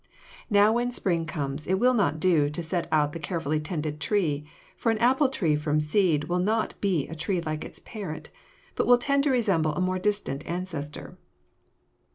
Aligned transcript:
Now 0.49 0.73
when 0.73 0.91
spring 0.91 1.27
comes 1.27 1.67
it 1.67 1.75
will 1.75 1.93
not 1.93 2.19
do 2.19 2.49
to 2.49 2.63
set 2.63 2.87
out 2.91 3.13
the 3.13 3.19
carefully 3.19 3.59
tended 3.59 3.99
tree, 3.99 4.45
for 4.75 4.89
an 4.91 4.97
apple 4.97 5.29
tree 5.29 5.55
from 5.55 5.79
seed 5.79 6.23
will 6.23 6.39
not 6.39 6.73
be 6.81 7.07
a 7.07 7.13
tree 7.13 7.39
like 7.39 7.63
its 7.63 7.77
parent, 7.77 8.31
but 8.73 8.87
will 8.87 8.97
tend 8.97 9.23
to 9.25 9.29
resemble 9.29 9.73
a 9.75 9.79
more 9.79 9.99
distant 9.99 10.43
ancestor. 10.47 11.19